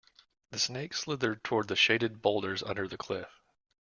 [0.49, 3.29] The snake slithered toward the shaded boulders under the cliff.